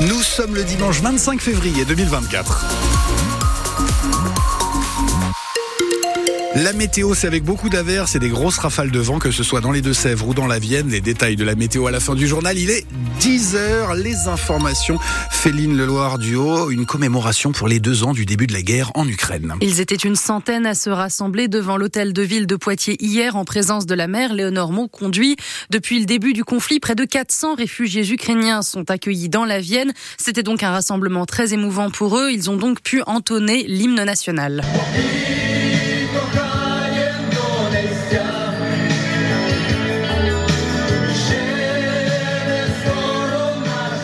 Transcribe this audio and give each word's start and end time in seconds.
Nous 0.00 0.22
sommes 0.22 0.54
le 0.54 0.62
dimanche 0.62 1.00
25 1.00 1.40
février 1.40 1.84
2024. 1.84 3.07
La 6.64 6.72
météo, 6.72 7.14
c'est 7.14 7.28
avec 7.28 7.44
beaucoup 7.44 7.68
d'averses 7.68 8.16
et 8.16 8.18
des 8.18 8.30
grosses 8.30 8.58
rafales 8.58 8.90
de 8.90 8.98
vent, 8.98 9.20
que 9.20 9.30
ce 9.30 9.44
soit 9.44 9.60
dans 9.60 9.70
les 9.70 9.80
Deux-Sèvres 9.80 10.26
ou 10.26 10.34
dans 10.34 10.48
la 10.48 10.58
Vienne. 10.58 10.88
Les 10.88 11.00
détails 11.00 11.36
de 11.36 11.44
la 11.44 11.54
météo 11.54 11.86
à 11.86 11.92
la 11.92 12.00
fin 12.00 12.16
du 12.16 12.26
journal. 12.26 12.58
Il 12.58 12.70
est 12.70 12.84
10 13.20 13.54
heures. 13.54 13.94
Les 13.94 14.26
informations. 14.26 14.98
Féline 15.30 15.76
Leloir 15.76 16.18
du 16.18 16.34
Haut, 16.34 16.70
une 16.70 16.84
commémoration 16.84 17.52
pour 17.52 17.68
les 17.68 17.78
deux 17.78 18.02
ans 18.02 18.12
du 18.12 18.26
début 18.26 18.48
de 18.48 18.54
la 18.54 18.62
guerre 18.62 18.90
en 18.96 19.06
Ukraine. 19.06 19.54
Ils 19.60 19.78
étaient 19.78 19.94
une 19.94 20.16
centaine 20.16 20.66
à 20.66 20.74
se 20.74 20.90
rassembler 20.90 21.46
devant 21.46 21.76
l'hôtel 21.76 22.12
de 22.12 22.22
ville 22.22 22.48
de 22.48 22.56
Poitiers 22.56 22.96
hier 22.98 23.36
en 23.36 23.44
présence 23.44 23.86
de 23.86 23.94
la 23.94 24.08
mère 24.08 24.34
Léonore 24.34 24.72
conduit. 24.90 25.36
Depuis 25.70 26.00
le 26.00 26.06
début 26.06 26.32
du 26.32 26.42
conflit, 26.42 26.80
près 26.80 26.96
de 26.96 27.04
400 27.04 27.54
réfugiés 27.54 28.10
ukrainiens 28.10 28.62
sont 28.62 28.90
accueillis 28.90 29.28
dans 29.28 29.44
la 29.44 29.60
Vienne. 29.60 29.92
C'était 30.16 30.42
donc 30.42 30.64
un 30.64 30.72
rassemblement 30.72 31.24
très 31.24 31.54
émouvant 31.54 31.88
pour 31.88 32.18
eux. 32.18 32.32
Ils 32.32 32.50
ont 32.50 32.56
donc 32.56 32.82
pu 32.82 33.00
entonner 33.06 33.62
l'hymne 33.68 34.02
national. 34.02 34.64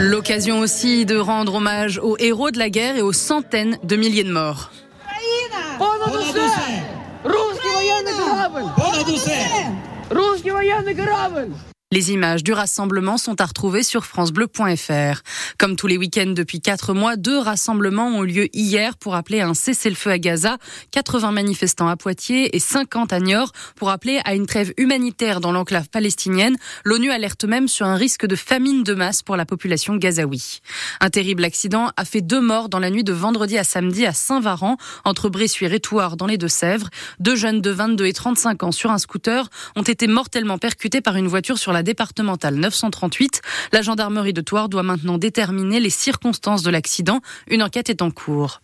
L'occasion 0.00 0.60
aussi 0.60 1.04
de 1.04 1.18
rendre 1.18 1.56
hommage 1.56 1.98
aux 1.98 2.16
héros 2.18 2.50
de 2.50 2.58
la 2.58 2.70
guerre 2.70 2.96
et 2.96 3.02
aux 3.02 3.12
centaines 3.12 3.78
de 3.84 3.96
milliers 3.96 4.24
de 4.24 4.32
morts. 4.32 4.70
Les 11.92 12.12
images 12.12 12.44
du 12.44 12.52
rassemblement 12.52 13.18
sont 13.18 13.40
à 13.40 13.46
retrouver 13.46 13.82
sur 13.82 14.06
francebleu.fr. 14.06 15.22
Comme 15.58 15.74
tous 15.74 15.88
les 15.88 15.98
week-ends 15.98 16.34
depuis 16.36 16.60
quatre 16.60 16.94
mois, 16.94 17.16
deux 17.16 17.36
rassemblements 17.36 18.06
ont 18.06 18.22
eu 18.22 18.28
lieu 18.28 18.48
hier 18.56 18.96
pour 18.96 19.16
appeler 19.16 19.40
à 19.40 19.48
un 19.48 19.54
cessez-le-feu 19.54 20.12
à 20.12 20.18
Gaza. 20.20 20.58
80 20.92 21.32
manifestants 21.32 21.88
à 21.88 21.96
Poitiers 21.96 22.54
et 22.54 22.60
50 22.60 23.12
à 23.12 23.18
Niort 23.18 23.50
pour 23.74 23.90
appeler 23.90 24.20
à 24.24 24.36
une 24.36 24.46
trêve 24.46 24.72
humanitaire 24.76 25.40
dans 25.40 25.50
l'enclave 25.50 25.88
palestinienne. 25.88 26.56
L'ONU 26.84 27.10
alerte 27.10 27.44
même 27.44 27.66
sur 27.66 27.86
un 27.86 27.96
risque 27.96 28.24
de 28.24 28.36
famine 28.36 28.84
de 28.84 28.94
masse 28.94 29.24
pour 29.24 29.36
la 29.36 29.44
population 29.44 29.96
gazaoui. 29.96 30.60
Un 31.00 31.10
terrible 31.10 31.42
accident 31.42 31.90
a 31.96 32.04
fait 32.04 32.20
deux 32.20 32.40
morts 32.40 32.68
dans 32.68 32.78
la 32.78 32.90
nuit 32.90 33.02
de 33.02 33.12
vendredi 33.12 33.58
à 33.58 33.64
samedi 33.64 34.06
à 34.06 34.12
Saint-Varan, 34.12 34.76
entre 35.04 35.28
Bressuire 35.28 35.72
et 35.72 35.80
Thouars 35.80 36.16
dans 36.16 36.28
les 36.28 36.38
Deux-Sèvres. 36.38 36.88
Deux 37.18 37.34
jeunes 37.34 37.60
de 37.60 37.70
22 37.70 38.06
et 38.06 38.12
35 38.12 38.62
ans 38.62 38.70
sur 38.70 38.92
un 38.92 38.98
scooter 38.98 39.50
ont 39.74 39.82
été 39.82 40.06
mortellement 40.06 40.58
percutés 40.58 41.00
par 41.00 41.16
une 41.16 41.26
voiture 41.26 41.58
sur 41.58 41.72
la 41.80 41.82
départementale 41.82 42.56
938. 42.56 43.40
La 43.72 43.80
gendarmerie 43.80 44.34
de 44.34 44.42
Thouars 44.42 44.68
doit 44.68 44.82
maintenant 44.82 45.16
déterminer 45.16 45.80
les 45.80 45.88
circonstances 45.88 46.62
de 46.62 46.70
l'accident. 46.70 47.22
Une 47.48 47.62
enquête 47.62 47.88
est 47.88 48.02
en 48.02 48.10
cours. 48.10 48.60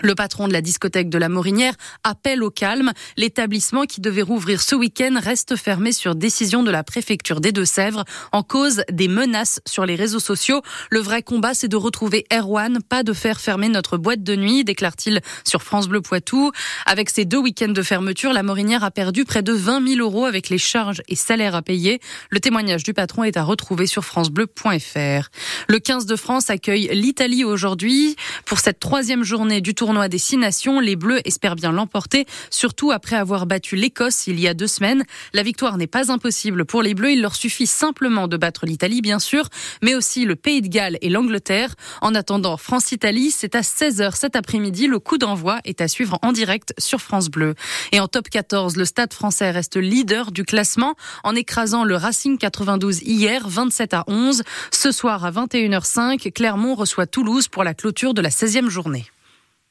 Le 0.00 0.14
patron 0.14 0.46
de 0.46 0.52
la 0.52 0.60
discothèque 0.60 1.08
de 1.10 1.18
la 1.18 1.28
Morinière 1.28 1.74
appelle 2.04 2.44
au 2.44 2.50
calme. 2.50 2.92
L'établissement 3.16 3.84
qui 3.84 4.00
devait 4.00 4.22
rouvrir 4.22 4.62
ce 4.62 4.76
week-end 4.76 5.18
reste 5.20 5.56
fermé 5.56 5.90
sur 5.90 6.14
décision 6.14 6.62
de 6.62 6.70
la 6.70 6.84
préfecture 6.84 7.40
des 7.40 7.50
Deux-Sèvres 7.50 8.04
en 8.30 8.44
cause 8.44 8.82
des 8.92 9.08
menaces 9.08 9.60
sur 9.66 9.86
les 9.86 9.96
réseaux 9.96 10.20
sociaux. 10.20 10.62
Le 10.90 11.00
vrai 11.00 11.22
combat, 11.22 11.52
c'est 11.52 11.66
de 11.66 11.76
retrouver 11.76 12.26
Erwan, 12.32 12.78
pas 12.88 13.02
de 13.02 13.12
faire 13.12 13.40
fermer 13.40 13.68
notre 13.68 13.96
boîte 13.96 14.22
de 14.22 14.36
nuit, 14.36 14.62
déclare-t-il 14.62 15.20
sur 15.44 15.62
France 15.62 15.88
Bleu 15.88 16.00
Poitou. 16.00 16.52
Avec 16.86 17.10
ces 17.10 17.24
deux 17.24 17.38
week-ends 17.38 17.68
de 17.68 17.82
fermeture, 17.82 18.32
la 18.32 18.44
Morinière 18.44 18.84
a 18.84 18.92
perdu 18.92 19.24
près 19.24 19.42
de 19.42 19.52
20 19.52 19.84
000 19.96 20.00
euros 20.00 20.26
avec 20.26 20.48
les 20.48 20.58
charges 20.58 21.02
et 21.08 21.16
salaires 21.16 21.56
à 21.56 21.62
payer. 21.62 21.98
Le 22.30 22.38
témoignage 22.38 22.84
du 22.84 22.94
patron 22.94 23.24
est 23.24 23.36
à 23.36 23.42
retrouver 23.42 23.88
sur 23.88 24.04
francebleu.fr. 24.04 25.28
Le 25.68 25.78
15 25.80 26.06
de 26.06 26.14
France 26.14 26.50
accueille 26.50 26.88
l'Italie 26.92 27.44
aujourd'hui 27.44 28.14
pour 28.46 28.60
cette 28.60 28.78
troisième 28.78 29.24
journée 29.24 29.60
du 29.60 29.74
tour 29.74 29.87
tournoi 29.88 30.08
des 30.08 30.18
Six 30.18 30.36
Nations, 30.36 30.80
les 30.80 30.96
Bleus 30.96 31.22
espèrent 31.24 31.56
bien 31.56 31.72
l'emporter, 31.72 32.26
surtout 32.50 32.90
après 32.90 33.16
avoir 33.16 33.46
battu 33.46 33.74
l'Écosse 33.74 34.26
il 34.26 34.38
y 34.38 34.46
a 34.46 34.52
deux 34.52 34.66
semaines. 34.66 35.02
La 35.32 35.42
victoire 35.42 35.78
n'est 35.78 35.86
pas 35.86 36.12
impossible 36.12 36.66
pour 36.66 36.82
les 36.82 36.92
Bleus, 36.92 37.12
il 37.12 37.22
leur 37.22 37.34
suffit 37.34 37.66
simplement 37.66 38.28
de 38.28 38.36
battre 38.36 38.66
l'Italie, 38.66 39.00
bien 39.00 39.18
sûr, 39.18 39.48
mais 39.80 39.94
aussi 39.94 40.26
le 40.26 40.36
Pays 40.36 40.60
de 40.60 40.68
Galles 40.68 40.98
et 41.00 41.08
l'Angleterre. 41.08 41.74
En 42.02 42.14
attendant, 42.14 42.58
France-Italie, 42.58 43.30
c'est 43.30 43.54
à 43.54 43.62
16h 43.62 44.14
cet 44.14 44.36
après-midi. 44.36 44.88
Le 44.88 44.98
coup 44.98 45.16
d'envoi 45.16 45.60
est 45.64 45.80
à 45.80 45.88
suivre 45.88 46.18
en 46.20 46.32
direct 46.32 46.74
sur 46.76 47.00
France 47.00 47.30
Bleu. 47.30 47.54
Et 47.92 47.98
en 47.98 48.08
top 48.08 48.28
14, 48.28 48.76
le 48.76 48.84
Stade 48.84 49.14
français 49.14 49.50
reste 49.50 49.78
leader 49.78 50.32
du 50.32 50.44
classement 50.44 50.96
en 51.24 51.34
écrasant 51.34 51.84
le 51.84 51.96
Racing 51.96 52.36
92 52.36 53.00
hier, 53.04 53.48
27 53.48 53.94
à 53.94 54.04
11. 54.06 54.42
Ce 54.70 54.92
soir 54.92 55.24
à 55.24 55.30
21h05, 55.30 56.30
Clermont 56.32 56.74
reçoit 56.74 57.06
Toulouse 57.06 57.48
pour 57.48 57.64
la 57.64 57.72
clôture 57.72 58.12
de 58.12 58.20
la 58.20 58.28
16e 58.28 58.68
journée. 58.68 59.06